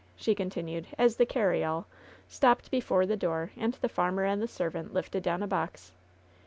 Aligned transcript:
she 0.15 0.33
continued, 0.33 0.87
as 0.97 1.17
the 1.17 1.27
"carryall" 1.27 1.85
stopped 2.27 2.71
be 2.71 2.81
fore 2.81 3.05
the 3.05 3.15
door, 3.15 3.51
and 3.55 3.75
the 3.81 3.87
farmer 3.87 4.25
and 4.25 4.41
the 4.41 4.47
servant 4.47 4.95
lifted 4.95 5.21
down 5.21 5.43
a 5.43 5.47
box. 5.47 5.91